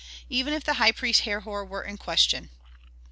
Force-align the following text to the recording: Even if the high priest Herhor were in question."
Even 0.31 0.55
if 0.55 0.63
the 0.63 0.73
high 0.81 0.91
priest 0.91 1.25
Herhor 1.25 1.63
were 1.63 1.83
in 1.83 1.95
question." 1.95 2.49